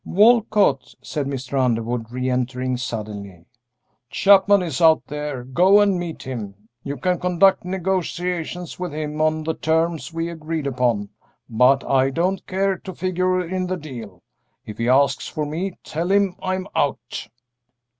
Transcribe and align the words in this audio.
"Walcott," 0.03 0.95
said 1.03 1.27
Mr. 1.27 1.63
Underwood, 1.63 2.09
re 2.11 2.27
entering 2.27 2.75
suddenly, 2.75 3.45
"Chapman 4.09 4.63
is 4.63 4.81
out 4.81 5.05
there; 5.05 5.43
go 5.43 5.79
and 5.79 5.99
meet 5.99 6.23
him. 6.23 6.55
You 6.83 6.97
can 6.97 7.19
conduct 7.19 7.63
negotiations 7.65 8.79
with 8.79 8.93
him 8.93 9.21
on 9.21 9.43
the 9.43 9.53
terms 9.53 10.11
we 10.11 10.27
agreed 10.27 10.65
upon, 10.65 11.09
but 11.47 11.83
I 11.87 12.09
don't 12.09 12.47
care 12.47 12.79
to 12.79 12.95
figure 12.95 13.45
in 13.47 13.67
the 13.67 13.77
deal. 13.77 14.23
If 14.65 14.79
he 14.79 14.89
asks 14.89 15.27
for 15.27 15.45
me, 15.45 15.77
tell 15.83 16.09
him 16.09 16.35
I'm 16.41 16.65
out." 16.73 17.27